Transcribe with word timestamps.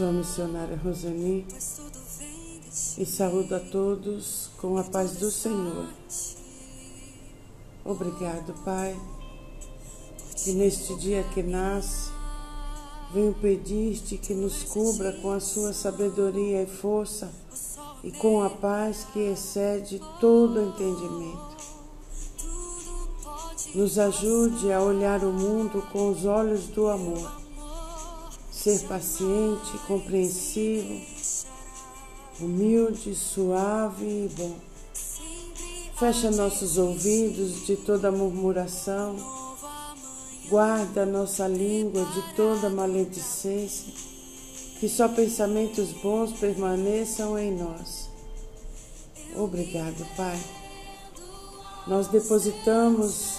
sou 0.00 0.08
a 0.08 0.12
missionária 0.12 0.80
Rosani 0.82 1.46
e 2.96 3.04
saúdo 3.04 3.54
a 3.54 3.60
todos 3.60 4.48
com 4.56 4.78
a 4.78 4.82
paz 4.82 5.16
do 5.16 5.30
Senhor. 5.30 5.86
Obrigado, 7.84 8.54
Pai, 8.64 8.98
que 10.42 10.52
neste 10.52 10.96
dia 10.96 11.22
que 11.34 11.42
nasce, 11.42 12.10
venho 13.12 13.34
pedir-te 13.42 14.16
que 14.16 14.32
nos 14.32 14.62
cubra 14.62 15.12
com 15.20 15.32
a 15.32 15.40
sua 15.40 15.74
sabedoria 15.74 16.62
e 16.62 16.66
força 16.66 17.30
e 18.02 18.10
com 18.10 18.42
a 18.42 18.48
paz 18.48 19.06
que 19.12 19.18
excede 19.18 20.00
todo 20.18 20.62
entendimento. 20.62 21.56
Nos 23.74 23.98
ajude 23.98 24.72
a 24.72 24.80
olhar 24.80 25.22
o 25.22 25.30
mundo 25.30 25.86
com 25.92 26.10
os 26.10 26.24
olhos 26.24 26.68
do 26.68 26.88
amor 26.88 27.39
ser 28.62 28.80
paciente, 28.80 29.78
compreensivo, 29.86 31.00
humilde, 32.38 33.14
suave 33.14 34.04
e 34.04 34.30
bom. 34.36 34.54
Fecha 35.98 36.30
nossos 36.30 36.76
ouvidos 36.76 37.64
de 37.64 37.76
toda 37.76 38.12
murmuração, 38.12 39.16
guarda 40.50 41.06
nossa 41.06 41.48
língua 41.48 42.04
de 42.04 42.36
toda 42.36 42.68
maledicência, 42.68 43.94
que 44.78 44.90
só 44.90 45.08
pensamentos 45.08 45.92
bons 46.02 46.32
permaneçam 46.34 47.38
em 47.38 47.56
nós. 47.56 48.10
Obrigado, 49.36 50.06
Pai. 50.16 50.38
Nós 51.86 52.08
depositamos 52.08 53.38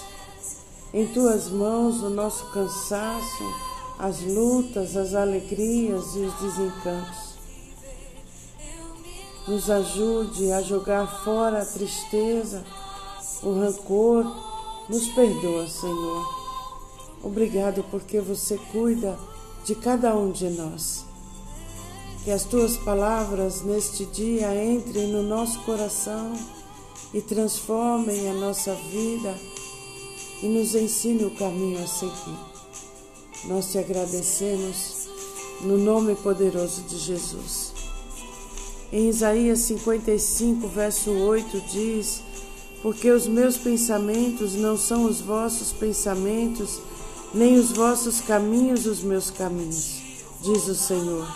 em 0.92 1.06
tuas 1.06 1.48
mãos 1.48 2.02
o 2.02 2.10
nosso 2.10 2.44
cansaço, 2.50 3.71
as 4.02 4.20
lutas, 4.20 4.96
as 4.96 5.14
alegrias 5.14 6.16
e 6.16 6.18
os 6.18 6.34
desencantos. 6.40 7.36
Nos 9.46 9.70
ajude 9.70 10.50
a 10.50 10.60
jogar 10.60 11.06
fora 11.22 11.62
a 11.62 11.64
tristeza, 11.64 12.64
o 13.44 13.52
rancor. 13.60 14.26
Nos 14.88 15.06
perdoa, 15.06 15.68
Senhor. 15.68 16.26
Obrigado 17.22 17.84
porque 17.92 18.20
você 18.20 18.58
cuida 18.72 19.16
de 19.64 19.76
cada 19.76 20.16
um 20.16 20.32
de 20.32 20.50
nós. 20.50 21.04
Que 22.24 22.32
as 22.32 22.42
tuas 22.42 22.76
palavras 22.78 23.62
neste 23.62 24.04
dia 24.06 24.64
entrem 24.64 25.12
no 25.12 25.22
nosso 25.22 25.60
coração 25.60 26.32
e 27.14 27.20
transformem 27.20 28.28
a 28.28 28.34
nossa 28.34 28.74
vida 28.74 29.32
e 30.42 30.46
nos 30.46 30.74
ensine 30.74 31.24
o 31.24 31.30
caminho 31.36 31.80
a 31.80 31.86
seguir. 31.86 32.51
Nós 33.44 33.72
te 33.72 33.78
agradecemos 33.78 35.08
no 35.62 35.76
nome 35.76 36.14
poderoso 36.14 36.82
de 36.82 36.96
Jesus. 36.96 37.72
Em 38.92 39.08
Isaías 39.08 39.60
55, 39.60 40.68
verso 40.68 41.10
8 41.10 41.60
diz: 41.72 42.22
Porque 42.82 43.10
os 43.10 43.26
meus 43.26 43.56
pensamentos 43.56 44.54
não 44.54 44.76
são 44.76 45.04
os 45.04 45.20
vossos 45.20 45.72
pensamentos, 45.72 46.80
nem 47.34 47.58
os 47.58 47.72
vossos 47.72 48.20
caminhos 48.20 48.86
os 48.86 49.02
meus 49.02 49.30
caminhos, 49.30 50.00
diz 50.40 50.68
o 50.68 50.74
Senhor. 50.76 51.26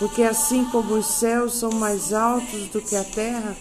Porque 0.00 0.22
assim 0.22 0.64
como 0.66 0.94
os 0.94 1.06
céus 1.06 1.54
são 1.54 1.70
mais 1.70 2.12
altos 2.12 2.68
do 2.68 2.80
que 2.80 2.96
a 2.96 3.04
terra, 3.04 3.56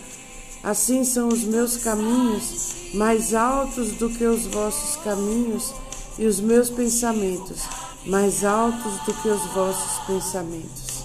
assim 0.63 1.03
são 1.03 1.27
os 1.27 1.44
meus 1.44 1.77
caminhos 1.77 2.67
mais 2.94 3.33
altos 3.33 3.91
do 3.91 4.09
que 4.09 4.23
os 4.23 4.45
vossos 4.47 4.95
caminhos 5.03 5.73
e 6.17 6.25
os 6.25 6.39
meus 6.39 6.69
pensamentos 6.69 7.61
mais 8.05 8.44
altos 8.44 8.94
do 9.05 9.13
que 9.13 9.28
os 9.28 9.45
vossos 9.53 10.05
pensamentos. 10.05 11.03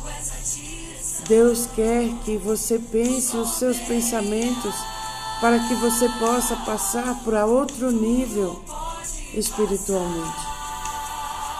Deus 1.28 1.68
quer 1.74 2.08
que 2.24 2.36
você 2.36 2.78
pense 2.78 3.36
os 3.36 3.54
seus 3.54 3.78
pensamentos 3.78 4.74
para 5.40 5.58
que 5.58 5.74
você 5.74 6.08
possa 6.18 6.56
passar 6.56 7.22
para 7.24 7.46
outro 7.46 7.90
nível 7.90 8.62
espiritualmente. 9.34 10.52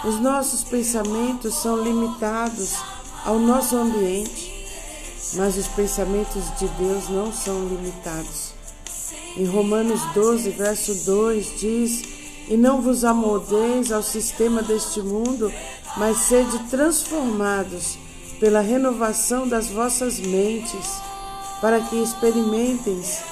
Os 0.05 0.21
nossos 0.21 0.65
pensamentos 0.65 1.55
são 1.55 1.83
limitados 1.83 2.77
ao 3.25 3.39
nosso 3.39 3.77
ambiente, 3.77 4.53
mas 5.35 5.57
os 5.57 5.69
pensamentos 5.69 6.45
de 6.59 6.67
Deus 6.69 7.09
não 7.09 7.33
são 7.33 7.67
limitados. 7.69 8.53
Em 9.37 9.47
Romanos 9.47 10.01
12, 10.12 10.51
verso 10.51 10.95
2 11.05 11.61
diz 11.61 12.12
e 12.49 12.57
não 12.57 12.81
vos 12.81 13.05
amoldeis 13.05 13.93
ao 13.93 14.03
sistema 14.03 14.63
deste 14.63 15.01
mundo, 15.01 15.53
mas 15.97 16.17
sede 16.19 16.59
transformados 16.71 17.99
pela 18.41 18.61
renovação 18.61 19.47
das 19.47 19.69
vossas 19.69 20.19
mentes, 20.19 21.01
para 21.61 21.81
que 21.81 21.97
experimenteis, 22.03 23.23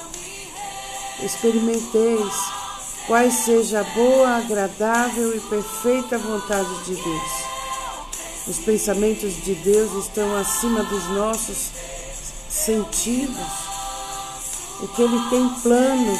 experimenteis 1.21 2.33
quais 3.07 3.33
seja 3.33 3.81
a 3.81 3.83
boa, 3.83 4.37
agradável 4.37 5.35
e 5.35 5.39
perfeita 5.41 6.17
vontade 6.17 6.73
de 6.85 6.95
Deus. 6.95 7.51
Os 8.47 8.57
pensamentos 8.59 9.35
de 9.43 9.53
Deus 9.55 10.05
estão 10.05 10.35
acima 10.37 10.83
dos 10.83 11.07
nossos 11.09 11.71
sentidos. 12.49 13.71
O 14.81 14.87
que 14.87 15.01
Ele 15.01 15.29
tem 15.29 15.47
planos 15.61 16.19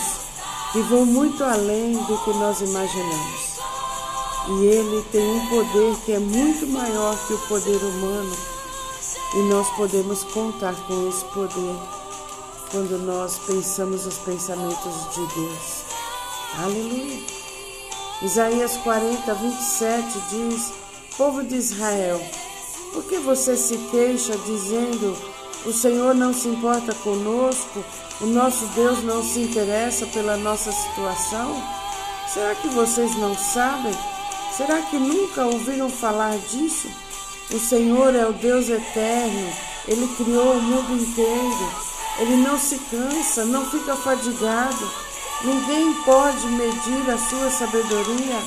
que 0.71 0.79
vão 0.83 1.05
muito 1.05 1.43
além 1.43 1.93
do 1.93 2.17
que 2.23 2.29
nós 2.31 2.61
imaginamos. 2.61 3.59
E 4.47 4.65
ele 4.65 5.05
tem 5.11 5.29
um 5.29 5.47
poder 5.47 5.95
que 6.05 6.13
é 6.13 6.19
muito 6.19 6.65
maior 6.67 7.17
que 7.27 7.33
o 7.33 7.39
poder 7.47 7.77
humano, 7.77 8.35
e 9.33 9.37
nós 9.49 9.69
podemos 9.75 10.23
contar 10.25 10.73
com 10.87 11.09
esse 11.09 11.23
poder 11.25 11.75
quando 12.71 12.97
nós 13.05 13.37
pensamos 13.45 14.05
os 14.05 14.17
pensamentos 14.19 15.13
de 15.13 15.25
Deus. 15.35 15.83
Aleluia! 16.57 17.19
Isaías 18.21 18.77
40, 18.77 19.33
27 19.33 20.19
diz: 20.29 20.71
Povo 21.17 21.43
de 21.43 21.55
Israel, 21.55 22.21
por 22.93 23.03
que 23.03 23.17
você 23.17 23.57
se 23.57 23.77
queixa 23.89 24.37
dizendo: 24.45 25.15
O 25.63 25.71
Senhor 25.71 26.15
não 26.15 26.33
se 26.33 26.47
importa 26.47 26.91
conosco, 26.95 27.85
o 28.19 28.25
nosso 28.25 28.65
Deus 28.73 29.03
não 29.03 29.23
se 29.23 29.41
interessa 29.41 30.07
pela 30.07 30.35
nossa 30.35 30.71
situação? 30.71 31.61
Será 32.33 32.55
que 32.55 32.67
vocês 32.69 33.15
não 33.17 33.37
sabem? 33.37 33.93
Será 34.57 34.81
que 34.81 34.97
nunca 34.97 35.45
ouviram 35.45 35.87
falar 35.87 36.35
disso? 36.49 36.87
O 37.53 37.59
Senhor 37.59 38.15
é 38.15 38.25
o 38.25 38.33
Deus 38.33 38.69
eterno, 38.69 39.53
Ele 39.87 40.07
criou 40.15 40.53
o 40.53 40.61
mundo 40.61 40.99
inteiro. 40.99 41.71
Ele 42.17 42.37
não 42.37 42.57
se 42.57 42.79
cansa, 42.89 43.45
não 43.45 43.63
fica 43.69 43.95
fadigado. 43.95 44.91
Ninguém 45.43 45.93
pode 46.03 46.47
medir 46.47 47.09
a 47.09 47.17
sua 47.17 47.51
sabedoria. 47.51 48.39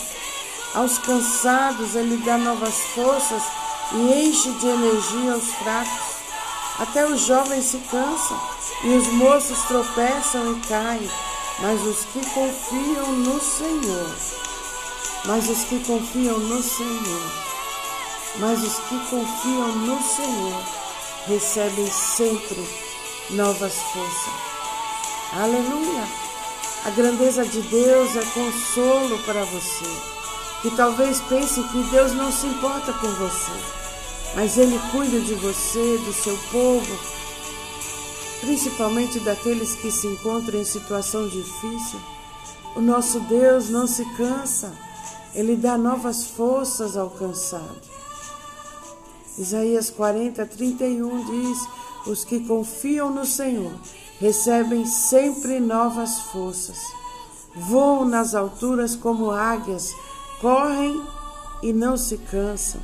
Aos 0.74 0.98
cansados, 0.98 1.94
Ele 1.94 2.16
dá 2.24 2.36
novas 2.38 2.74
forças 2.94 3.42
e 3.92 4.28
enche 4.28 4.50
de 4.50 4.66
energia 4.66 5.36
os 5.36 5.52
fracos. 5.54 6.13
Até 6.78 7.06
os 7.06 7.20
jovens 7.20 7.66
se 7.66 7.78
cansam 7.90 8.40
e 8.82 8.88
os 8.88 9.06
moços 9.12 9.62
tropeçam 9.62 10.52
e 10.52 10.60
caem, 10.66 11.10
mas 11.60 11.80
os 11.82 12.04
que 12.06 12.26
confiam 12.30 13.12
no 13.12 13.40
Senhor, 13.40 14.10
mas 15.24 15.48
os 15.48 15.64
que 15.64 15.78
confiam 15.84 16.38
no 16.38 16.60
Senhor, 16.60 17.32
mas 18.36 18.60
os 18.64 18.78
que 18.88 18.98
confiam 19.08 19.68
no 19.68 20.02
Senhor 20.02 20.62
recebem 21.28 21.88
sempre 21.90 22.68
novas 23.30 23.74
forças. 23.92 24.34
Aleluia! 25.32 26.08
A 26.86 26.90
grandeza 26.90 27.46
de 27.46 27.62
Deus 27.62 28.16
é 28.16 28.24
consolo 28.34 29.18
para 29.20 29.44
você, 29.44 29.86
que 30.60 30.70
talvez 30.72 31.20
pense 31.28 31.62
que 31.62 31.82
Deus 31.84 32.12
não 32.12 32.32
se 32.32 32.46
importa 32.46 32.92
com 32.92 33.08
você, 33.14 33.83
mas 34.34 34.58
Ele 34.58 34.78
cuida 34.90 35.20
de 35.20 35.34
você, 35.34 35.98
do 35.98 36.12
seu 36.12 36.36
povo 36.50 37.14
principalmente 38.44 39.18
daqueles 39.20 39.74
que 39.74 39.90
se 39.90 40.06
encontram 40.06 40.60
em 40.60 40.64
situação 40.64 41.26
difícil. 41.26 41.98
O 42.76 42.80
nosso 42.80 43.20
Deus 43.20 43.70
não 43.70 43.86
se 43.86 44.04
cansa, 44.16 44.72
ele 45.34 45.56
dá 45.56 45.78
novas 45.78 46.26
forças 46.26 46.96
ao 46.96 47.10
cansado. 47.10 47.80
Isaías 49.38 49.90
40, 49.90 50.44
31 50.44 51.24
diz: 51.24 51.58
Os 52.06 52.24
que 52.24 52.40
confiam 52.40 53.10
no 53.10 53.24
Senhor 53.24 53.72
recebem 54.20 54.84
sempre 54.84 55.58
novas 55.58 56.20
forças. 56.32 56.78
Voam 57.56 58.04
nas 58.04 58.34
alturas 58.34 58.94
como 58.94 59.30
águias, 59.30 59.94
correm 60.40 61.02
e 61.62 61.72
não 61.72 61.96
se 61.96 62.18
cansam, 62.18 62.80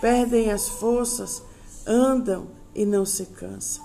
perdem 0.00 0.50
as 0.50 0.68
forças, 0.68 1.42
andam 1.86 2.48
e 2.74 2.84
não 2.84 3.04
se 3.04 3.26
cansam. 3.26 3.84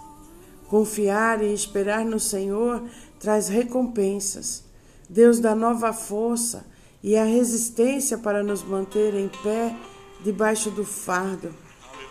Confiar 0.68 1.44
e 1.44 1.54
esperar 1.54 2.04
no 2.06 2.20
Senhor 2.20 2.84
traz 3.20 3.48
recompensas. 3.48 4.64
Deus 5.10 5.40
dá 5.40 5.54
nova 5.54 5.94
força 5.94 6.66
e 7.02 7.16
a 7.16 7.24
resistência 7.26 8.18
para 8.18 8.42
nos 8.42 8.64
manter 8.64 9.14
em 9.14 9.30
pé 9.44 9.76
debaixo 10.24 10.72
do 10.72 10.84
fardo. 10.84 11.54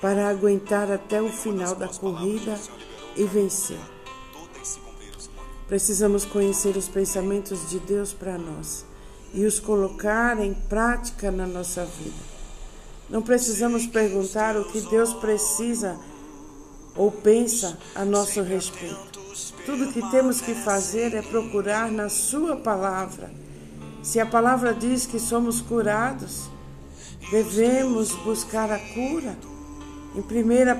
para 0.01 0.29
aguentar 0.29 0.91
até 0.91 1.23
o 1.23 1.29
final 1.29 1.77
da 1.77 1.87
corrida 1.87 2.59
e 3.17 3.23
vencer. 3.23 3.79
Precisamos 5.69 6.25
conhecer 6.25 6.77
os 6.77 6.89
pensamentos 6.89 7.71
de 7.71 7.79
Deus 7.79 8.13
para 8.13 8.37
nós 8.37 8.85
e 9.33 9.47
os 9.47 9.61
colocar 9.61 10.41
em 10.41 10.53
prática 10.53 11.31
na 11.31 11.47
nossa 11.47 11.85
vida. 11.85 12.32
Não 13.13 13.21
precisamos 13.21 13.87
perguntar 13.87 14.57
o 14.57 14.65
que 14.65 14.81
Deus 14.81 15.13
precisa 15.13 16.01
ou 16.97 17.13
pensa 17.13 17.79
a 17.95 18.07
nosso 18.07 18.41
respeito. 18.41 19.21
Tudo 19.67 19.93
que 19.93 20.01
temos 20.11 20.41
que 20.41 20.55
fazer 20.55 21.15
é 21.15 21.21
procurar 21.21 21.93
na 21.93 22.09
Sua 22.09 22.57
palavra. 22.57 23.31
Se 24.03 24.19
a 24.19 24.25
palavra 24.25 24.73
diz 24.73 25.05
que 25.05 25.19
somos 25.21 25.61
curados, 25.61 26.49
devemos 27.31 28.13
buscar 28.25 28.73
a 28.73 28.79
cura. 28.79 29.37
Em 30.15 30.21
1 30.21 30.25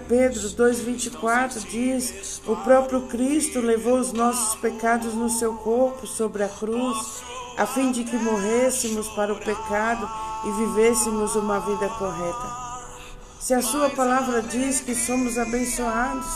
Pedro 0.09 0.41
2,24 0.41 1.69
diz: 1.69 2.41
O 2.47 2.57
próprio 2.57 3.09
Cristo 3.09 3.61
levou 3.61 3.99
os 3.99 4.15
nossos 4.15 4.59
pecados 4.59 5.13
no 5.13 5.29
seu 5.29 5.53
corpo 5.57 6.07
sobre 6.07 6.43
a 6.43 6.49
cruz, 6.49 7.23
a 7.59 7.67
fim 7.67 7.93
de 7.93 8.05
que 8.05 8.17
morrêssemos 8.17 9.07
para 9.09 9.35
o 9.35 9.39
pecado 9.39 10.32
e 10.45 10.51
vivêssemos 10.53 11.37
uma 11.37 11.61
vida 11.61 11.89
correta. 11.91 12.63
Se 13.41 13.55
a 13.55 13.63
Sua 13.63 13.91
palavra 13.91 14.43
diz 14.43 14.81
que 14.81 14.95
somos 14.95 15.37
abençoados, 15.37 16.27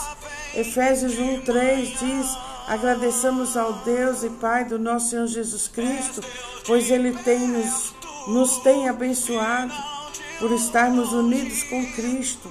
Efésios 0.55 1.15
1,3 1.15 1.99
diz: 1.99 2.39
Agradeçamos 2.67 3.57
ao 3.57 3.73
Deus 3.85 4.25
e 4.25 4.31
Pai 4.31 4.65
do 4.65 4.79
nosso 4.79 5.11
Senhor 5.11 5.27
Jesus 5.27 5.69
Cristo, 5.69 6.21
pois 6.67 6.91
Ele 6.91 7.13
tem 7.23 7.47
nos, 7.47 7.95
nos 8.27 8.57
tem 8.59 8.89
abençoado 8.89 9.73
por 10.41 10.51
estarmos 10.53 11.13
unidos 11.13 11.63
com 11.65 11.85
Cristo, 11.93 12.51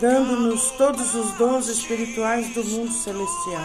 dando-nos 0.00 0.70
todos 0.72 1.14
os 1.14 1.32
dons 1.32 1.68
espirituais 1.68 2.54
do 2.54 2.64
mundo 2.64 2.92
celestial. 2.92 3.64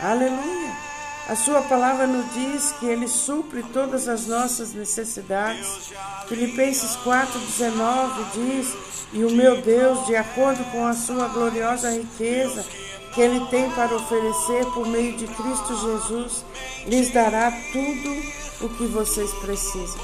Aleluia! 0.00 0.83
A 1.26 1.34
sua 1.34 1.62
palavra 1.62 2.06
nos 2.06 2.34
diz 2.34 2.72
que 2.72 2.84
ele 2.84 3.08
supre 3.08 3.62
todas 3.72 4.08
as 4.08 4.26
nossas 4.26 4.74
necessidades. 4.74 5.90
Filipenses 6.28 6.96
4:19 6.96 8.24
diz: 8.34 8.74
"E 9.10 9.24
o 9.24 9.30
meu 9.30 9.62
Deus, 9.62 10.04
de 10.06 10.14
acordo 10.16 10.62
com 10.70 10.84
a 10.86 10.92
sua 10.92 11.28
gloriosa 11.28 11.90
riqueza, 11.90 12.62
que 13.14 13.22
ele 13.22 13.40
tem 13.46 13.70
para 13.70 13.96
oferecer 13.96 14.66
por 14.74 14.86
meio 14.86 15.16
de 15.16 15.26
Cristo 15.26 15.74
Jesus, 15.80 16.44
lhes 16.86 17.10
dará 17.10 17.50
tudo 17.72 18.66
o 18.66 18.68
que 18.76 18.84
vocês 18.86 19.30
precisam." 19.40 20.00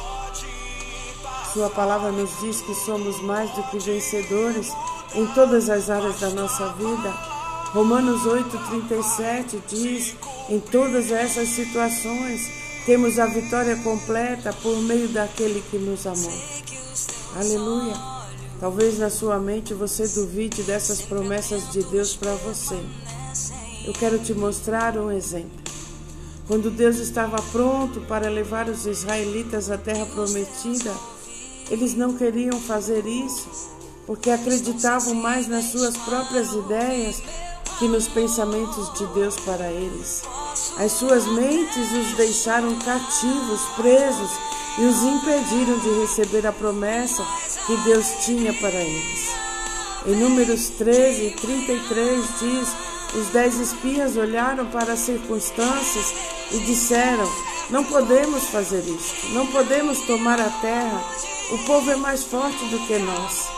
Sua 1.52 1.68
palavra 1.68 2.10
nos 2.12 2.30
diz 2.40 2.62
que 2.62 2.74
somos 2.74 3.20
mais 3.20 3.50
do 3.50 3.62
que 3.64 3.78
vencedores 3.78 4.72
em 5.14 5.26
todas 5.34 5.68
as 5.68 5.90
áreas 5.90 6.18
da 6.18 6.30
nossa 6.30 6.68
vida. 6.74 7.10
Romanos 7.74 8.22
8,37 8.22 9.60
diz: 9.68 10.16
em 10.50 10.58
todas 10.58 11.12
essas 11.12 11.48
situações 11.48 12.50
temos 12.84 13.18
a 13.18 13.26
vitória 13.26 13.76
completa 13.76 14.52
por 14.52 14.76
meio 14.82 15.08
daquele 15.08 15.62
que 15.70 15.78
nos 15.78 16.06
amou. 16.06 16.42
Aleluia! 17.36 17.94
Talvez 18.58 18.98
na 18.98 19.08
sua 19.08 19.38
mente 19.38 19.72
você 19.72 20.06
duvide 20.08 20.62
dessas 20.64 21.00
promessas 21.00 21.70
de 21.70 21.82
Deus 21.84 22.16
para 22.16 22.34
você. 22.34 22.78
Eu 23.86 23.92
quero 23.92 24.18
te 24.18 24.34
mostrar 24.34 24.98
um 24.98 25.10
exemplo. 25.10 25.60
Quando 26.46 26.70
Deus 26.70 26.96
estava 26.96 27.40
pronto 27.52 28.00
para 28.02 28.28
levar 28.28 28.68
os 28.68 28.84
israelitas 28.86 29.70
à 29.70 29.78
terra 29.78 30.04
prometida, 30.06 30.92
eles 31.70 31.94
não 31.94 32.14
queriam 32.14 32.60
fazer 32.60 33.06
isso 33.06 33.48
porque 34.04 34.28
acreditavam 34.28 35.14
mais 35.14 35.46
nas 35.46 35.66
suas 35.66 35.96
próprias 35.96 36.52
ideias 36.52 37.22
que 37.78 37.86
nos 37.86 38.08
pensamentos 38.08 38.92
de 38.98 39.06
Deus 39.14 39.36
para 39.36 39.70
eles. 39.70 40.22
As 40.76 40.92
suas 40.92 41.26
mentes 41.26 41.92
os 41.92 42.12
deixaram 42.12 42.76
cativos, 42.78 43.60
presos 43.76 44.30
e 44.78 44.82
os 44.82 45.02
impediram 45.02 45.78
de 45.78 46.00
receber 46.00 46.46
a 46.46 46.52
promessa 46.52 47.24
que 47.66 47.76
Deus 47.78 48.06
tinha 48.24 48.52
para 48.54 48.80
eles. 48.80 49.34
Em 50.06 50.16
Números 50.16 50.68
13, 50.70 51.30
33 51.40 52.24
diz: 52.40 52.68
Os 53.14 53.28
dez 53.28 53.58
espias 53.58 54.16
olharam 54.16 54.66
para 54.66 54.94
as 54.94 55.00
circunstâncias 55.00 56.14
e 56.52 56.58
disseram: 56.60 57.30
Não 57.68 57.84
podemos 57.84 58.44
fazer 58.44 58.82
isso, 58.86 59.32
não 59.32 59.46
podemos 59.48 60.00
tomar 60.02 60.40
a 60.40 60.50
terra 60.60 61.04
o 61.50 61.58
povo 61.64 61.90
é 61.90 61.96
mais 61.96 62.22
forte 62.22 62.64
do 62.66 62.78
que 62.86 62.96
nós. 62.98 63.48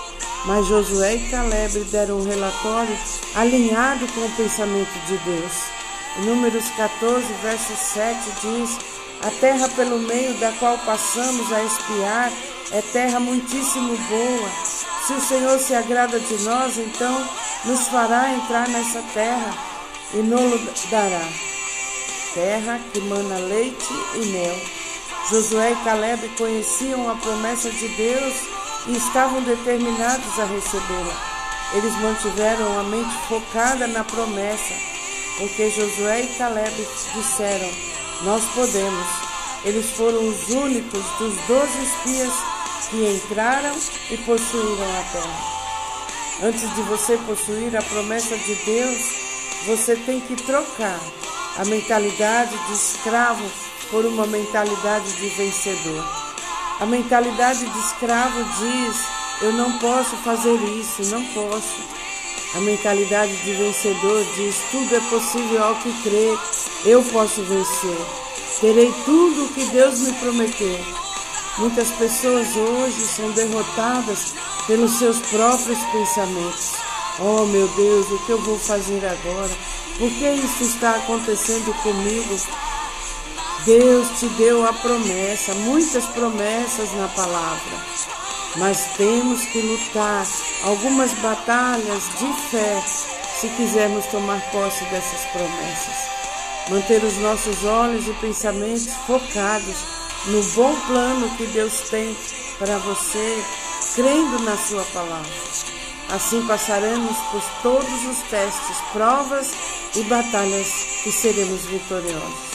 Mas 0.46 0.66
Josué 0.66 1.16
e 1.16 1.30
Caleb 1.30 1.78
deram 1.90 2.20
um 2.20 2.24
relatório 2.24 2.96
alinhado 3.34 4.06
com 4.08 4.24
o 4.24 4.30
pensamento 4.30 4.98
de 5.06 5.18
Deus. 5.18 5.81
Números 6.18 6.68
14, 6.76 7.32
verso 7.42 7.74
7 7.74 8.18
diz: 8.42 8.78
A 9.22 9.30
terra 9.40 9.68
pelo 9.70 9.98
meio 9.98 10.34
da 10.34 10.52
qual 10.52 10.78
passamos 10.78 11.52
a 11.52 11.62
espiar 11.62 12.32
é 12.72 12.82
terra 12.92 13.18
muitíssimo 13.18 13.96
boa. 13.96 14.50
Se 15.06 15.12
o 15.14 15.20
Senhor 15.20 15.58
se 15.58 15.74
agrada 15.74 16.20
de 16.20 16.42
nós, 16.44 16.78
então 16.78 17.28
nos 17.64 17.88
fará 17.88 18.32
entrar 18.32 18.68
nessa 18.68 19.02
terra 19.14 19.54
e 20.14 20.18
nos 20.18 20.60
dará. 20.90 21.28
Terra 22.34 22.80
que 22.92 23.00
mana 23.00 23.36
leite 23.38 23.92
e 24.14 24.26
mel 24.26 24.82
Josué 25.30 25.72
e 25.72 25.76
Caleb 25.84 26.28
conheciam 26.36 27.08
a 27.08 27.14
promessa 27.14 27.70
de 27.70 27.88
Deus 27.88 28.34
e 28.86 28.96
estavam 28.96 29.40
determinados 29.42 30.38
a 30.38 30.44
recebê-la. 30.44 31.32
Eles 31.74 31.94
mantiveram 32.00 32.78
a 32.78 32.82
mente 32.82 33.14
focada 33.28 33.86
na 33.86 34.02
promessa, 34.04 34.74
porque 35.38 35.70
Josué 35.70 36.22
e 36.22 36.26
Caleb 36.38 36.88
disseram: 37.14 37.70
Nós 38.22 38.44
podemos. 38.54 39.06
Eles 39.64 39.90
foram 39.90 40.28
os 40.28 40.48
únicos 40.48 41.04
dos 41.18 41.34
doze 41.46 41.82
espias 41.82 42.32
que 42.90 42.96
entraram 42.96 43.76
e 44.10 44.16
possuíram 44.18 44.98
a 44.98 45.02
terra. 45.12 45.52
Antes 46.42 46.74
de 46.74 46.82
você 46.82 47.16
possuir 47.18 47.76
a 47.76 47.82
promessa 47.82 48.36
de 48.36 48.54
Deus, 48.56 48.98
você 49.66 49.94
tem 49.94 50.20
que 50.20 50.34
trocar 50.34 50.98
a 51.56 51.64
mentalidade 51.64 52.56
de 52.66 52.72
escravo 52.72 53.44
por 53.90 54.04
uma 54.04 54.26
mentalidade 54.26 55.12
de 55.12 55.28
vencedor. 55.28 56.04
A 56.80 56.86
mentalidade 56.86 57.64
de 57.64 57.78
escravo 57.78 58.42
diz: 58.58 58.96
eu 59.42 59.52
não 59.52 59.76
posso 59.78 60.16
fazer 60.18 60.54
isso, 60.54 61.02
não 61.10 61.24
posso. 61.26 62.01
A 62.54 62.60
mentalidade 62.60 63.34
de 63.44 63.52
vencedor 63.52 64.24
diz: 64.36 64.62
tudo 64.70 64.94
é 64.94 65.00
possível 65.08 65.64
ao 65.64 65.74
que 65.76 65.92
crê, 66.02 66.36
eu 66.84 67.02
posso 67.04 67.42
vencer. 67.42 67.96
Terei 68.60 68.92
tudo 69.04 69.44
o 69.44 69.48
que 69.48 69.64
Deus 69.66 70.00
me 70.00 70.12
prometeu. 70.14 70.78
Muitas 71.58 71.90
pessoas 71.92 72.54
hoje 72.54 73.06
são 73.06 73.30
derrotadas 73.32 74.34
pelos 74.66 74.92
seus 74.92 75.18
próprios 75.20 75.78
pensamentos. 75.92 76.72
Oh 77.18 77.46
meu 77.46 77.68
Deus, 77.68 78.10
o 78.10 78.18
que 78.26 78.30
eu 78.32 78.40
vou 78.42 78.58
fazer 78.58 79.04
agora? 79.04 79.50
Por 79.98 80.10
que 80.10 80.30
isso 80.30 80.62
está 80.62 80.92
acontecendo 80.92 81.74
comigo? 81.82 82.36
Deus 83.64 84.08
te 84.18 84.26
deu 84.30 84.66
a 84.66 84.72
promessa, 84.72 85.54
muitas 85.54 86.04
promessas 86.06 86.92
na 86.94 87.06
palavra, 87.08 87.86
mas 88.56 88.86
temos 88.96 89.44
que 89.46 89.60
lutar 89.60 90.26
algumas 90.64 91.12
batalhas 91.14 92.04
de 92.18 92.32
fé 92.50 92.82
se 93.40 93.48
quisermos 93.48 94.06
tomar 94.06 94.40
posse 94.50 94.84
dessas 94.86 95.24
promessas. 95.32 96.10
Manter 96.68 97.02
os 97.02 97.16
nossos 97.18 97.64
olhos 97.64 98.06
e 98.06 98.12
pensamentos 98.14 98.88
focados 99.06 99.76
no 100.26 100.42
bom 100.54 100.74
plano 100.86 101.28
que 101.36 101.46
Deus 101.46 101.80
tem 101.90 102.16
para 102.58 102.78
você, 102.78 103.42
crendo 103.94 104.38
na 104.44 104.56
Sua 104.56 104.84
palavra. 104.92 105.32
Assim 106.10 106.46
passaremos 106.46 107.16
por 107.32 107.42
todos 107.62 108.06
os 108.06 108.18
testes, 108.28 108.76
provas 108.92 109.50
e 109.96 110.02
batalhas 110.02 111.06
e 111.06 111.10
seremos 111.10 111.62
vitoriosos. 111.62 112.52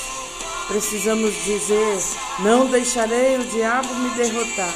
Precisamos 0.68 1.34
dizer: 1.44 1.98
não 2.40 2.68
deixarei 2.68 3.38
o 3.38 3.44
diabo 3.46 3.94
me 3.96 4.10
derrotar, 4.12 4.74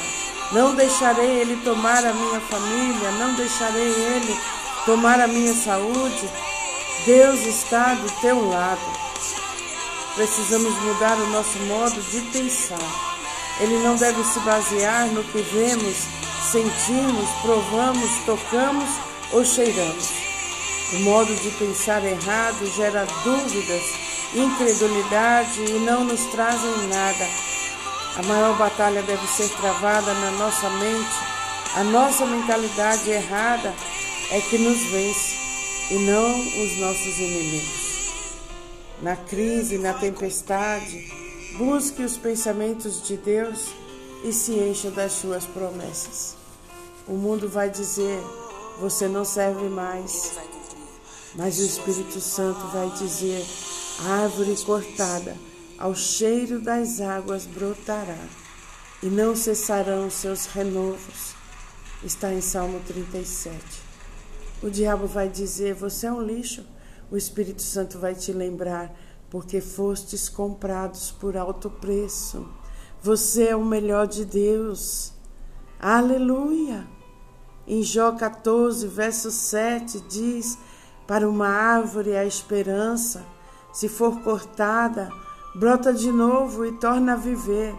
não 0.52 0.74
deixarei 0.74 1.40
ele 1.40 1.56
tomar 1.64 2.04
a 2.04 2.12
minha 2.12 2.40
família, 2.40 3.10
não 3.12 3.34
deixarei 3.34 3.88
ele 3.88 4.38
tomar 4.84 5.20
a 5.20 5.26
minha 5.26 5.54
saúde. 5.54 6.28
Deus 7.06 7.40
está 7.40 7.94
do 7.94 8.10
teu 8.20 8.48
lado. 8.48 8.80
Precisamos 10.14 10.74
mudar 10.82 11.16
o 11.16 11.26
nosso 11.28 11.58
modo 11.60 12.00
de 12.00 12.20
pensar. 12.30 12.78
Ele 13.60 13.78
não 13.82 13.96
deve 13.96 14.22
se 14.24 14.40
basear 14.40 15.06
no 15.06 15.24
que 15.24 15.40
vemos, 15.42 15.96
sentimos, 16.50 17.30
provamos, 17.42 18.10
tocamos 18.26 18.88
ou 19.32 19.44
cheiramos. 19.44 20.10
O 20.92 21.00
modo 21.00 21.34
de 21.34 21.50
pensar 21.50 22.04
errado 22.04 22.66
gera 22.76 23.06
dúvidas 23.24 24.02
incredulidade 24.34 25.60
e 25.60 25.78
não 25.80 26.04
nos 26.04 26.24
trazem 26.26 26.88
nada. 26.88 27.51
A 28.14 28.22
maior 28.24 28.58
batalha 28.58 29.02
deve 29.02 29.26
ser 29.26 29.48
travada 29.56 30.12
na 30.12 30.30
nossa 30.32 30.68
mente. 30.68 31.16
A 31.76 31.82
nossa 31.84 32.26
mentalidade 32.26 33.10
errada 33.10 33.74
é 34.30 34.40
que 34.42 34.58
nos 34.58 34.82
vence 34.90 35.34
e 35.90 35.98
não 35.98 36.30
os 36.38 36.78
nossos 36.78 37.18
inimigos. 37.18 38.12
Na 39.00 39.16
crise, 39.16 39.78
na 39.78 39.94
tempestade, 39.94 41.10
busque 41.56 42.02
os 42.02 42.18
pensamentos 42.18 43.02
de 43.02 43.16
Deus 43.16 43.68
e 44.22 44.30
se 44.30 44.52
encha 44.52 44.90
das 44.90 45.12
suas 45.12 45.46
promessas. 45.46 46.36
O 47.08 47.14
mundo 47.14 47.48
vai 47.48 47.70
dizer: 47.70 48.22
você 48.78 49.08
não 49.08 49.24
serve 49.24 49.68
mais. 49.70 50.32
Mas 51.34 51.58
o 51.58 51.62
Espírito 51.62 52.20
Santo 52.20 52.60
vai 52.68 52.90
dizer: 52.90 53.42
árvore 54.06 54.54
cortada, 54.64 55.34
ao 55.82 55.96
cheiro 55.96 56.60
das 56.60 57.00
águas 57.00 57.44
brotará, 57.44 58.28
e 59.02 59.06
não 59.06 59.34
cessarão 59.34 60.08
seus 60.08 60.46
renovos. 60.46 61.34
Está 62.04 62.32
em 62.32 62.40
Salmo 62.40 62.78
37. 62.86 63.58
O 64.62 64.70
diabo 64.70 65.08
vai 65.08 65.28
dizer: 65.28 65.74
você 65.74 66.06
é 66.06 66.12
um 66.12 66.22
lixo. 66.22 66.64
O 67.10 67.16
Espírito 67.16 67.62
Santo 67.62 67.98
vai 67.98 68.14
te 68.14 68.32
lembrar: 68.32 68.94
porque 69.28 69.60
fostes 69.60 70.28
comprados 70.28 71.10
por 71.10 71.36
alto 71.36 71.68
preço. 71.68 72.48
Você 73.02 73.48
é 73.48 73.56
o 73.56 73.64
melhor 73.64 74.06
de 74.06 74.24
Deus. 74.24 75.12
Aleluia! 75.80 76.86
Em 77.66 77.82
Jó 77.82 78.12
14, 78.12 78.86
verso 78.86 79.32
7 79.32 80.00
diz: 80.02 80.56
Para 81.08 81.28
uma 81.28 81.48
árvore 81.48 82.16
a 82.16 82.24
esperança, 82.24 83.26
se 83.72 83.88
for 83.88 84.20
cortada, 84.20 85.10
brota 85.54 85.92
de 85.92 86.10
novo 86.10 86.64
e 86.64 86.72
torna 86.72 87.12
a 87.12 87.16
viver. 87.16 87.74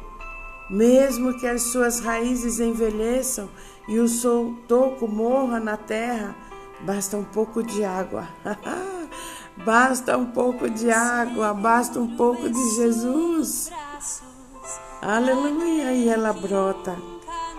Mesmo 0.70 1.38
que 1.38 1.48
as 1.48 1.64
suas 1.64 2.00
raízes 2.00 2.60
envelheçam 2.60 3.50
e 3.88 4.00
o 4.00 4.08
seu 4.08 4.58
toco 4.68 5.08
morra 5.08 5.60
na 5.60 5.76
terra, 5.76 6.36
basta 6.82 7.18
um 7.18 7.24
pouco 7.24 7.62
de 7.62 7.84
água. 7.84 8.28
basta 9.66 10.18
um 10.18 10.26
pouco 10.26 10.70
de 10.70 10.90
água, 10.90 11.54
basta 11.54 12.00
um 12.00 12.16
pouco 12.16 12.50
de 12.50 12.76
Jesus. 12.76 13.72
Aleluia! 15.02 15.92
E 15.92 16.08
ela 16.08 16.32
brota, 16.32 16.96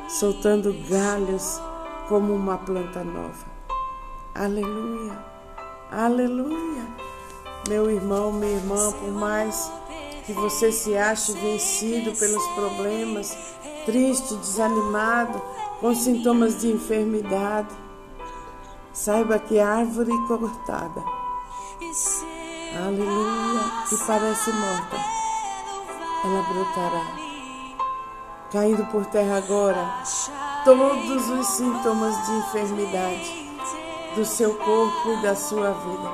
soltando 0.08 0.74
galhos 0.88 1.60
como 2.08 2.34
uma 2.34 2.56
planta 2.56 3.04
nova. 3.04 3.54
Aleluia, 4.34 5.18
aleluia. 5.92 6.84
Meu 7.68 7.90
irmão, 7.90 8.32
minha 8.32 8.52
irmã, 8.52 8.92
por 8.92 9.12
mais 9.12 9.70
que 10.26 10.32
você 10.32 10.72
se 10.72 10.96
ache 10.96 11.32
vencido 11.32 12.12
pelos 12.18 12.46
problemas, 12.54 13.36
triste, 13.84 14.34
desanimado, 14.36 15.40
com 15.80 15.94
sintomas 15.94 16.60
de 16.60 16.72
enfermidade, 16.72 17.74
saiba 18.92 19.38
que 19.38 19.58
árvore 19.60 20.12
cortada, 20.26 21.02
aleluia, 22.86 23.60
que 23.88 23.96
parece 24.06 24.50
morta, 24.52 24.96
ela 26.24 26.42
brotará. 26.42 27.24
Caindo 28.50 28.86
por 28.86 29.04
terra 29.06 29.38
agora, 29.38 30.02
todos 30.64 31.28
os 31.28 31.46
sintomas 31.48 32.14
de 32.24 32.32
enfermidade 32.32 33.44
do 34.14 34.24
seu 34.24 34.54
corpo 34.54 35.10
e 35.10 35.22
da 35.22 35.34
sua 35.34 35.72
vida. 35.72 36.10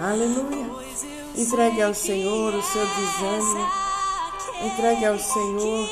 Aleluia. 0.00 1.17
Entregue 1.38 1.80
ao 1.80 1.94
Senhor 1.94 2.52
o 2.52 2.62
seu 2.64 2.84
desânimo. 2.84 3.70
Entregue 4.60 5.06
ao 5.06 5.16
Senhor 5.16 5.88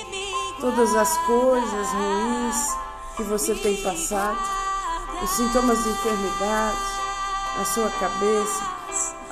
todas 0.61 0.93
as 0.97 1.17
coisas 1.19 1.89
ruins 1.93 2.77
que 3.17 3.23
você 3.23 3.55
tem 3.55 3.81
passado, 3.81 4.41
os 5.23 5.31
sintomas 5.31 5.85
de 5.85 5.91
enfermidade, 5.91 6.79
a 7.61 7.65
sua 7.65 7.89
cabeça. 7.91 8.61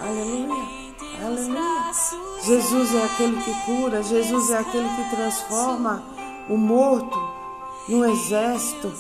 Aleluia. 0.00 0.94
Aleluia. 1.20 1.92
Jesus 2.44 2.94
é 2.94 3.04
aquele 3.06 3.42
que 3.42 3.52
cura, 3.64 4.00
Jesus 4.00 4.50
é 4.50 4.58
aquele 4.58 4.88
que 4.90 5.16
transforma 5.16 6.00
o 6.48 6.56
morto 6.56 7.18
no 7.88 8.04
exército. 8.08 8.92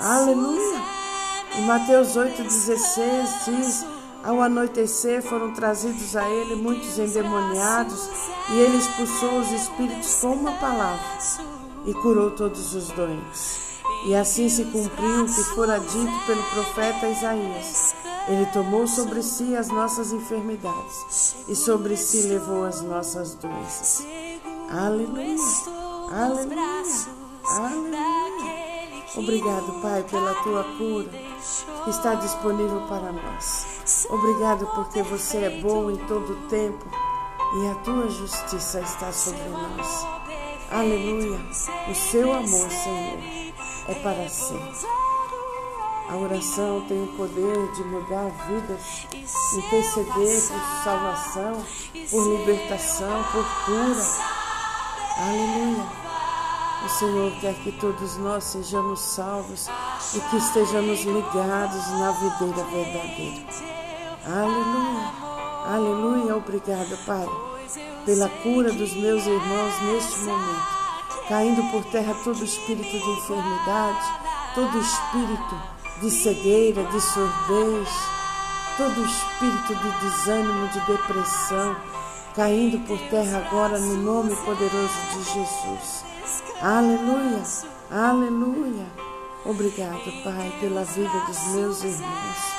Aleluia! 0.00 0.82
Em 1.56 1.62
Mateus 1.62 2.08
8,16 2.08 3.44
diz: 3.46 3.97
Ao 4.22 4.40
anoitecer 4.42 5.22
foram 5.22 5.52
trazidos 5.52 6.16
a 6.16 6.28
ele 6.28 6.56
muitos 6.56 6.98
endemoniados, 6.98 8.08
e 8.50 8.58
ele 8.58 8.78
expulsou 8.78 9.38
os 9.38 9.50
espíritos 9.52 10.16
com 10.16 10.32
uma 10.32 10.52
palavra 10.52 11.18
e 11.86 11.94
curou 11.94 12.30
todos 12.32 12.74
os 12.74 12.88
doentes. 12.88 13.68
E 14.06 14.14
assim 14.14 14.48
se 14.48 14.64
cumpriu 14.64 15.24
o 15.24 15.26
que 15.26 15.44
fora 15.54 15.78
dito 15.78 16.26
pelo 16.26 16.42
profeta 16.44 17.08
Isaías. 17.08 17.94
Ele 18.28 18.44
tomou 18.46 18.86
sobre 18.86 19.22
si 19.22 19.56
as 19.56 19.68
nossas 19.68 20.12
enfermidades 20.12 21.36
e 21.48 21.54
sobre 21.54 21.96
si 21.96 22.22
levou 22.22 22.64
as 22.64 22.82
nossas 22.82 23.34
doenças. 23.34 24.06
Aleluia! 24.70 25.36
Aleluia! 26.12 26.58
Aleluia. 27.56 27.98
Obrigado, 29.16 29.80
Pai, 29.80 30.04
pela 30.10 30.34
tua 30.42 30.64
cura 30.76 31.08
que 31.84 31.90
está 31.90 32.14
disponível 32.14 32.82
para 32.82 33.10
nós. 33.10 33.77
Obrigado 34.10 34.66
porque 34.74 35.02
você 35.02 35.38
é 35.38 35.50
bom 35.60 35.90
em 35.90 35.96
todo 35.96 36.32
o 36.32 36.48
tempo 36.48 36.84
e 37.56 37.66
a 37.68 37.74
tua 37.76 38.08
justiça 38.08 38.80
está 38.80 39.12
sobre 39.12 39.48
nós. 39.48 40.06
Aleluia. 40.70 41.40
O 41.90 41.94
seu 41.94 42.32
amor, 42.32 42.70
Senhor, 42.70 43.18
é 43.88 43.94
para 43.94 44.28
sempre. 44.28 44.86
A 46.08 46.16
oração 46.16 46.84
tem 46.86 47.02
o 47.02 47.16
poder 47.16 47.72
de 47.72 47.84
mudar 47.84 48.30
vidas, 48.46 49.06
interceder 49.56 50.48
por 50.48 50.84
salvação, 50.84 51.64
por 52.10 52.38
libertação, 52.38 53.24
por 53.32 53.44
cura. 53.64 54.04
Aleluia. 55.18 55.86
O 56.84 56.88
Senhor 56.88 57.32
quer 57.40 57.54
que 57.56 57.72
todos 57.72 58.16
nós 58.18 58.44
sejamos 58.44 59.00
salvos 59.00 59.66
e 60.14 60.20
que 60.20 60.36
estejamos 60.36 61.00
ligados 61.02 61.88
na 61.98 62.12
videira 62.12 62.64
verdadeira. 62.64 63.67
Aleluia, 64.28 65.10
aleluia. 65.64 66.36
Obrigada, 66.36 66.98
Pai, 67.06 67.26
pela 68.04 68.28
cura 68.28 68.70
dos 68.70 68.92
meus 68.92 69.24
irmãos 69.24 69.82
neste 69.84 70.18
momento. 70.18 70.78
Caindo 71.30 71.62
por 71.70 71.82
terra 71.86 72.14
todo 72.22 72.44
espírito 72.44 72.90
de 72.90 73.10
enfermidade, 73.10 74.06
todo 74.54 74.78
espírito 74.78 75.54
de 76.02 76.10
cegueira, 76.10 76.84
de 76.84 77.00
surdez, 77.00 77.88
todo 78.76 79.02
espírito 79.02 79.74
de 79.74 79.90
desânimo, 80.04 80.68
de 80.68 80.80
depressão, 80.80 81.76
caindo 82.36 82.86
por 82.86 82.98
terra 83.08 83.38
agora 83.38 83.78
no 83.78 83.96
nome 83.96 84.36
poderoso 84.36 85.00
de 85.12 85.24
Jesus. 85.24 86.04
Aleluia, 86.60 87.42
aleluia. 87.90 88.86
Obrigado, 89.46 90.22
Pai, 90.22 90.52
pela 90.60 90.84
vida 90.84 91.18
dos 91.26 91.42
meus 91.54 91.82
irmãos. 91.82 92.58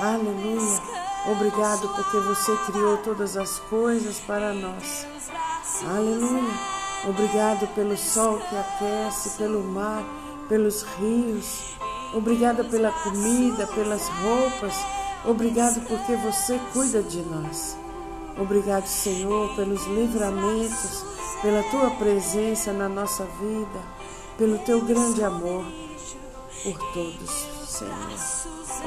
Aleluia. 0.00 1.03
Obrigado 1.26 1.88
porque 1.94 2.18
você 2.18 2.56
criou 2.66 2.98
todas 2.98 3.36
as 3.36 3.58
coisas 3.60 4.20
para 4.20 4.52
nós. 4.52 5.06
Aleluia. 5.88 6.52
Obrigado 7.08 7.66
pelo 7.74 7.96
sol 7.96 8.38
que 8.38 8.56
aquece, 8.56 9.30
pelo 9.38 9.62
mar, 9.62 10.04
pelos 10.48 10.82
rios. 10.98 11.76
Obrigada 12.12 12.64
pela 12.64 12.92
comida, 12.92 13.66
pelas 13.68 14.08
roupas. 14.08 14.74
Obrigado 15.24 15.80
porque 15.88 16.14
você 16.16 16.60
cuida 16.72 17.02
de 17.02 17.22
nós. 17.22 17.76
Obrigado, 18.38 18.86
Senhor, 18.86 19.54
pelos 19.54 19.86
livramentos 19.86 21.14
pela 21.44 21.62
tua 21.64 21.90
presença 21.90 22.72
na 22.72 22.88
nossa 22.88 23.22
vida, 23.38 23.82
pelo 24.38 24.56
teu 24.60 24.80
grande 24.80 25.22
amor 25.22 25.62
por 26.62 26.78
todos, 26.94 27.30
Senhor. 27.68 27.92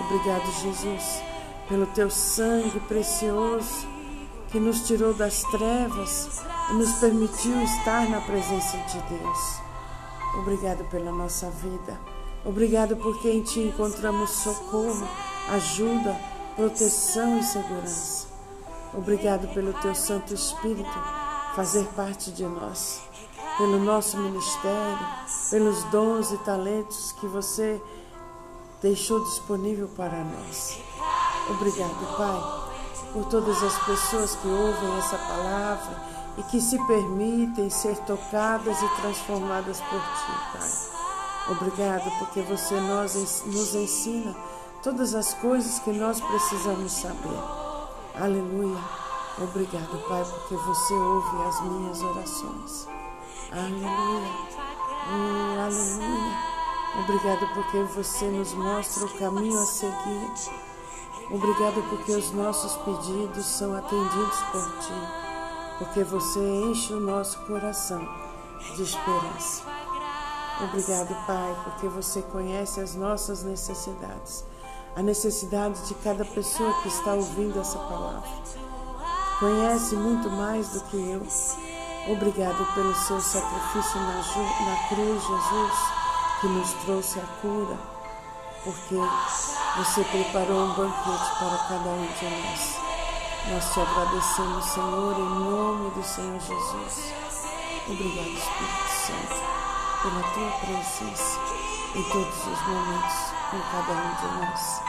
Obrigado, 0.06 0.52
Jesus, 0.64 1.22
pelo 1.68 1.86
teu 1.88 2.10
sangue 2.10 2.80
precioso 2.82 3.88
que 4.50 4.60
nos 4.60 4.88
tirou 4.88 5.14
das 5.14 5.44
trevas 5.44 6.42
e 6.70 6.74
nos 6.74 6.94
permitiu 6.94 7.62
estar 7.64 8.10
na 8.10 8.22
presença 8.22 8.78
de 8.78 9.00
Deus. 9.02 9.62
Obrigado 10.40 10.84
pela 10.90 11.12
nossa 11.12 11.50
vida. 11.50 12.00
Obrigado 12.46 12.96
porque 12.96 13.30
em 13.30 13.42
Ti 13.42 13.60
encontramos 13.62 14.30
socorro, 14.30 15.08
ajuda, 15.50 16.16
proteção 16.56 17.40
e 17.40 17.44
segurança. 17.44 18.28
Obrigado 18.94 19.54
pelo 19.54 19.74
Teu 19.74 19.94
Santo 19.94 20.34
Espírito 20.34 21.28
fazer 21.56 21.86
parte 21.96 22.32
de 22.32 22.44
nós, 22.46 23.02
pelo 23.58 23.80
nosso 23.80 24.18
ministério, 24.18 25.08
pelos 25.50 25.84
dons 25.86 26.32
e 26.32 26.38
talentos 26.40 27.12
que 27.14 27.26
você 27.26 27.82
deixou 28.82 29.24
disponível 29.24 29.88
para 29.90 30.24
nós. 30.24 30.80
Obrigado, 31.50 32.18
Pai, 32.18 33.14
por 33.14 33.26
todas 33.26 33.64
as 33.64 33.78
pessoas 33.86 34.36
que 34.36 34.48
ouvem 34.48 34.98
essa 34.98 35.18
palavra 35.18 36.02
e 36.38 36.44
que 36.44 36.60
se 36.60 36.78
permitem 36.86 37.70
ser 37.70 37.98
tocadas 38.00 38.82
e 38.82 38.90
transformadas 39.02 39.82
por 39.82 40.00
Ti, 40.00 40.58
Pai. 40.58 40.98
Obrigado 41.50 42.12
porque 42.20 42.42
você 42.42 42.76
nos 42.80 43.74
ensina 43.76 44.36
todas 44.84 45.16
as 45.16 45.34
coisas 45.36 45.80
que 45.80 45.92
nós 45.92 46.20
precisamos 46.20 46.92
saber. 46.92 47.40
Aleluia. 48.16 48.78
Obrigado, 49.40 49.98
Pai, 50.08 50.26
porque 50.26 50.56
você 50.56 50.94
ouve 50.94 51.48
as 51.48 51.62
minhas 51.62 52.02
orações. 52.02 52.88
Aleluia. 53.52 54.32
Oh, 55.10 55.60
aleluia. 55.62 56.58
Obrigado 57.00 57.48
porque 57.54 57.84
você 57.96 58.26
nos 58.26 58.54
mostra 58.54 59.06
o 59.06 59.18
caminho 59.18 59.62
a 59.62 59.66
seguir. 59.66 60.67
Obrigado 61.30 61.84
porque 61.90 62.14
os 62.14 62.32
nossos 62.32 62.78
pedidos 62.78 63.46
são 63.46 63.76
atendidos 63.76 64.38
por 64.52 64.64
ti. 64.80 64.94
Porque 65.78 66.04
você 66.04 66.40
enche 66.40 66.94
o 66.94 67.02
nosso 67.02 67.38
coração 67.40 68.00
de 68.76 68.84
esperança. 68.84 69.64
Obrigado, 70.64 71.14
Pai, 71.28 71.56
porque 71.66 71.88
você 71.90 72.22
conhece 72.22 72.80
as 72.80 72.96
nossas 72.96 73.44
necessidades, 73.44 74.46
a 74.96 75.04
necessidade 75.04 75.80
de 75.86 75.94
cada 75.96 76.24
pessoa 76.24 76.74
que 76.82 76.88
está 76.88 77.14
ouvindo 77.14 77.60
essa 77.60 77.78
palavra. 77.78 78.30
Conhece 79.40 79.96
muito 79.96 80.30
mais 80.30 80.70
do 80.70 80.82
que 80.86 80.96
eu. 80.96 81.22
Obrigado 82.12 82.74
pelo 82.74 82.96
seu 82.96 83.20
sacrifício 83.20 84.00
na, 84.00 84.16
na 84.16 84.88
cruz, 84.88 85.22
Jesus, 85.22 85.74
que 86.40 86.48
nos 86.48 86.74
trouxe 86.86 87.20
a 87.20 87.26
cura, 87.42 87.78
porque 88.64 88.96
você 89.78 90.04
preparou 90.06 90.66
um 90.66 90.74
banquete 90.74 91.32
para 91.38 91.58
cada 91.70 91.90
um 91.90 92.08
de 92.08 92.26
nós. 92.26 92.80
Nós 93.50 93.74
te 93.74 93.80
agradecemos, 93.80 94.66
Senhor, 94.66 95.16
em 95.20 95.30
nome 95.40 95.92
do 95.92 96.04
Senhor 96.04 96.40
Jesus. 96.40 97.14
Obrigado, 97.88 98.28
Espírito 98.28 98.90
Santo, 98.90 99.36
pela 100.02 100.24
tua 100.34 100.52
presença 100.60 101.40
em 101.96 102.04
todos 102.04 102.38
os 102.38 102.68
momentos 102.68 103.16
com 103.52 103.60
cada 103.72 103.94
um 103.94 104.16
de 104.16 104.40
nós. 104.40 104.82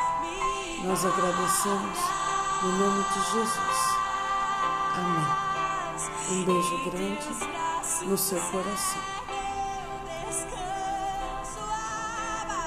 Nós 0.84 1.04
agradecemos 1.04 1.98
no 2.62 2.72
nome 2.72 3.04
de 3.04 3.20
Jesus. 3.32 3.98
Amém. 4.94 5.48
Um 6.30 6.44
beijo 6.44 6.90
grande 6.90 8.06
no 8.06 8.16
seu 8.16 8.40
coração. 8.40 9.17